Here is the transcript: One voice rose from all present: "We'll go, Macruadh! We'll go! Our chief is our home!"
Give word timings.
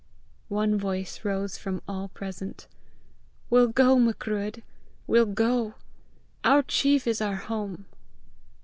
One 0.49 0.79
voice 0.79 1.23
rose 1.23 1.59
from 1.59 1.79
all 1.87 2.07
present: 2.07 2.65
"We'll 3.51 3.67
go, 3.67 3.97
Macruadh! 3.99 4.63
We'll 5.05 5.27
go! 5.27 5.75
Our 6.43 6.63
chief 6.63 7.05
is 7.05 7.21
our 7.21 7.35
home!" 7.35 7.85